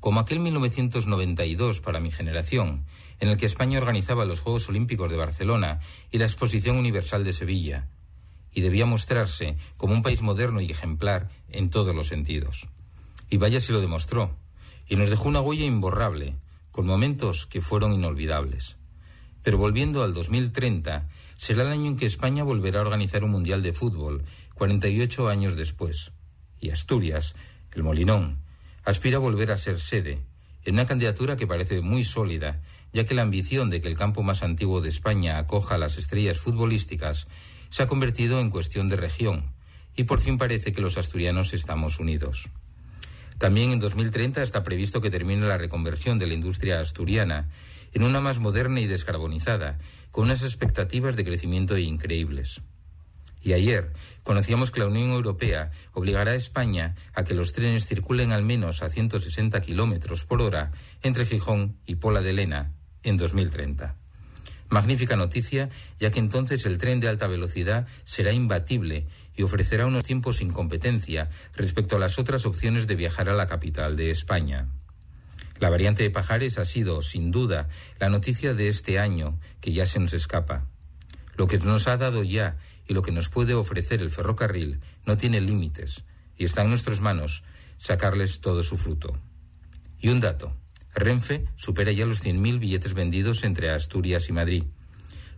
como 0.00 0.18
aquel 0.18 0.40
1992 0.40 1.80
para 1.80 2.00
mi 2.00 2.10
generación, 2.10 2.84
en 3.20 3.28
el 3.28 3.36
que 3.36 3.46
España 3.46 3.78
organizaba 3.78 4.24
los 4.24 4.40
Juegos 4.40 4.68
Olímpicos 4.68 5.10
de 5.10 5.16
Barcelona 5.16 5.80
y 6.10 6.18
la 6.18 6.24
Exposición 6.24 6.76
Universal 6.76 7.22
de 7.22 7.32
Sevilla, 7.32 7.88
y 8.52 8.60
debía 8.60 8.86
mostrarse 8.86 9.56
como 9.76 9.94
un 9.94 10.02
país 10.02 10.20
moderno 10.20 10.60
y 10.60 10.70
ejemplar 10.70 11.30
en 11.48 11.70
todos 11.70 11.94
los 11.94 12.08
sentidos. 12.08 12.68
Y 13.30 13.36
vaya 13.36 13.60
si 13.60 13.72
lo 13.72 13.80
demostró, 13.80 14.36
y 14.88 14.96
nos 14.96 15.10
dejó 15.10 15.28
una 15.28 15.40
huella 15.40 15.64
imborrable, 15.64 16.34
con 16.70 16.86
momentos 16.86 17.46
que 17.46 17.60
fueron 17.60 17.92
inolvidables. 17.92 18.76
Pero 19.42 19.58
volviendo 19.58 20.02
al 20.02 20.14
2030, 20.14 21.08
será 21.42 21.62
el 21.62 21.72
año 21.72 21.88
en 21.88 21.96
que 21.96 22.06
España 22.06 22.44
volverá 22.44 22.78
a 22.78 22.82
organizar 22.82 23.24
un 23.24 23.32
Mundial 23.32 23.64
de 23.64 23.72
Fútbol 23.72 24.22
48 24.54 25.28
años 25.28 25.56
después. 25.56 26.12
Y 26.60 26.70
Asturias, 26.70 27.34
el 27.72 27.82
Molinón, 27.82 28.38
aspira 28.84 29.16
a 29.16 29.20
volver 29.20 29.50
a 29.50 29.56
ser 29.56 29.80
sede, 29.80 30.20
en 30.64 30.74
una 30.74 30.86
candidatura 30.86 31.34
que 31.34 31.48
parece 31.48 31.80
muy 31.80 32.04
sólida, 32.04 32.62
ya 32.92 33.02
que 33.02 33.16
la 33.16 33.22
ambición 33.22 33.70
de 33.70 33.80
que 33.80 33.88
el 33.88 33.96
campo 33.96 34.22
más 34.22 34.44
antiguo 34.44 34.80
de 34.80 34.88
España 34.88 35.36
acoja 35.36 35.74
a 35.74 35.78
las 35.78 35.98
estrellas 35.98 36.38
futbolísticas 36.38 37.26
se 37.70 37.82
ha 37.82 37.88
convertido 37.88 38.38
en 38.38 38.50
cuestión 38.50 38.88
de 38.88 38.94
región, 38.94 39.42
y 39.96 40.04
por 40.04 40.20
fin 40.20 40.38
parece 40.38 40.70
que 40.70 40.80
los 40.80 40.96
asturianos 40.96 41.54
estamos 41.54 41.98
unidos. 41.98 42.50
También 43.38 43.72
en 43.72 43.80
2030 43.80 44.44
está 44.44 44.62
previsto 44.62 45.00
que 45.00 45.10
termine 45.10 45.48
la 45.48 45.58
reconversión 45.58 46.20
de 46.20 46.28
la 46.28 46.34
industria 46.34 46.78
asturiana 46.78 47.48
en 47.92 48.02
una 48.02 48.20
más 48.20 48.38
moderna 48.38 48.80
y 48.80 48.86
descarbonizada, 48.86 49.78
con 50.10 50.24
unas 50.24 50.42
expectativas 50.42 51.16
de 51.16 51.24
crecimiento 51.24 51.76
increíbles. 51.78 52.62
Y 53.42 53.54
ayer 53.54 53.92
conocíamos 54.22 54.70
que 54.70 54.80
la 54.80 54.86
Unión 54.86 55.10
Europea 55.10 55.72
obligará 55.92 56.32
a 56.32 56.36
España 56.36 56.94
a 57.12 57.24
que 57.24 57.34
los 57.34 57.52
trenes 57.52 57.86
circulen 57.86 58.30
al 58.30 58.42
menos 58.42 58.82
a 58.82 58.88
160 58.88 59.60
kilómetros 59.60 60.24
por 60.24 60.42
hora 60.42 60.70
entre 61.02 61.26
Gijón 61.26 61.76
y 61.84 61.96
Pola 61.96 62.20
de 62.20 62.32
Lena 62.32 62.72
en 63.02 63.16
2030. 63.16 63.96
Magnífica 64.68 65.16
noticia, 65.16 65.68
ya 65.98 66.10
que 66.10 66.20
entonces 66.20 66.64
el 66.64 66.78
tren 66.78 67.00
de 67.00 67.08
alta 67.08 67.26
velocidad 67.26 67.86
será 68.04 68.32
imbatible 68.32 69.06
y 69.34 69.42
ofrecerá 69.42 69.86
unos 69.86 70.04
tiempos 70.04 70.38
sin 70.38 70.50
competencia 70.50 71.28
respecto 71.54 71.96
a 71.96 71.98
las 71.98 72.18
otras 72.18 72.46
opciones 72.46 72.86
de 72.86 72.94
viajar 72.94 73.28
a 73.28 73.34
la 73.34 73.46
capital 73.46 73.96
de 73.96 74.10
España. 74.10 74.68
La 75.62 75.70
variante 75.70 76.02
de 76.02 76.10
Pajares 76.10 76.58
ha 76.58 76.64
sido, 76.64 77.02
sin 77.02 77.30
duda, 77.30 77.68
la 78.00 78.08
noticia 78.08 78.52
de 78.52 78.66
este 78.66 78.98
año 78.98 79.38
que 79.60 79.72
ya 79.72 79.86
se 79.86 80.00
nos 80.00 80.12
escapa. 80.12 80.66
Lo 81.36 81.46
que 81.46 81.56
nos 81.58 81.86
ha 81.86 81.96
dado 81.96 82.24
ya 82.24 82.58
y 82.88 82.94
lo 82.94 83.02
que 83.02 83.12
nos 83.12 83.28
puede 83.28 83.54
ofrecer 83.54 84.02
el 84.02 84.10
ferrocarril 84.10 84.80
no 85.06 85.16
tiene 85.16 85.40
límites 85.40 86.02
y 86.36 86.46
está 86.46 86.62
en 86.62 86.70
nuestras 86.70 87.00
manos 87.00 87.44
sacarles 87.76 88.40
todo 88.40 88.64
su 88.64 88.76
fruto. 88.76 89.16
Y 90.00 90.08
un 90.08 90.18
dato. 90.18 90.52
Renfe 90.96 91.46
supera 91.54 91.92
ya 91.92 92.06
los 92.06 92.24
100.000 92.24 92.58
billetes 92.58 92.94
vendidos 92.94 93.44
entre 93.44 93.70
Asturias 93.70 94.28
y 94.28 94.32
Madrid. 94.32 94.64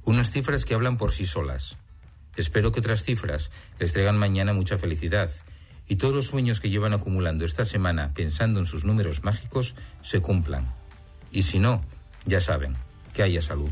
Unas 0.04 0.30
cifras 0.30 0.64
que 0.64 0.72
hablan 0.72 0.96
por 0.96 1.12
sí 1.12 1.26
solas. 1.26 1.76
Espero 2.34 2.72
que 2.72 2.80
otras 2.80 3.02
cifras 3.02 3.50
les 3.78 3.92
traigan 3.92 4.16
mañana 4.16 4.54
mucha 4.54 4.78
felicidad 4.78 5.30
y 5.88 5.96
todos 5.96 6.14
los 6.14 6.26
sueños 6.26 6.60
que 6.60 6.70
llevan 6.70 6.94
acumulando 6.94 7.44
esta 7.44 7.64
semana 7.64 8.12
pensando 8.14 8.60
en 8.60 8.66
sus 8.66 8.84
números 8.84 9.22
mágicos 9.22 9.74
se 10.02 10.20
cumplan. 10.20 10.72
Y 11.30 11.42
si 11.42 11.58
no, 11.58 11.82
ya 12.26 12.40
saben, 12.40 12.74
que 13.12 13.22
haya 13.22 13.42
salud. 13.42 13.70